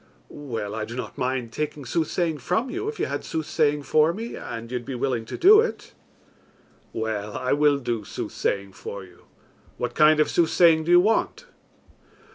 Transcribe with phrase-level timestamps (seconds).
[0.29, 4.35] "Well, I do not mind taking soothsaying from you, if you had soothsaying for me,
[4.35, 5.93] and you would be willing to do it."
[6.91, 9.25] "Well, I will do soothsaying for you.
[9.77, 11.45] What kind of soothsaying do you want?"